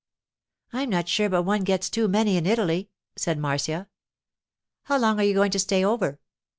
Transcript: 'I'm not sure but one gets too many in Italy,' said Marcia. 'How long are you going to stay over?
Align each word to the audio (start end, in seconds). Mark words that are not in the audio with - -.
'I'm 0.73 0.89
not 0.89 1.07
sure 1.07 1.29
but 1.29 1.43
one 1.43 1.63
gets 1.63 1.87
too 1.87 2.07
many 2.07 2.35
in 2.35 2.47
Italy,' 2.47 2.89
said 3.15 3.37
Marcia. 3.37 3.87
'How 4.85 4.97
long 4.97 5.19
are 5.19 5.23
you 5.23 5.35
going 5.35 5.51
to 5.51 5.59
stay 5.59 5.85
over? 5.85 6.19